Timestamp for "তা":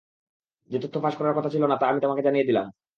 1.77-1.85